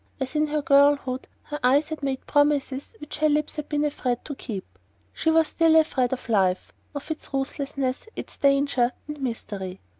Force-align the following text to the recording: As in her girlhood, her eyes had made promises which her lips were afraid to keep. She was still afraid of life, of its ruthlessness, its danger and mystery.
As 0.19 0.33
in 0.33 0.47
her 0.47 0.63
girlhood, 0.63 1.27
her 1.43 1.59
eyes 1.63 1.89
had 1.89 2.01
made 2.01 2.25
promises 2.25 2.95
which 2.97 3.19
her 3.19 3.29
lips 3.29 3.57
were 3.59 3.85
afraid 3.85 4.17
to 4.25 4.33
keep. 4.33 4.65
She 5.13 5.29
was 5.29 5.49
still 5.49 5.75
afraid 5.75 6.11
of 6.11 6.27
life, 6.27 6.73
of 6.95 7.11
its 7.11 7.31
ruthlessness, 7.31 8.07
its 8.15 8.35
danger 8.37 8.93
and 9.07 9.21
mystery. 9.21 9.79